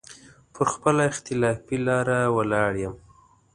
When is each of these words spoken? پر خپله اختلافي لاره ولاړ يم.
پر 0.53 0.65
خپله 0.73 1.01
اختلافي 1.11 1.77
لاره 1.87 2.19
ولاړ 2.37 2.71
يم. 2.83 2.95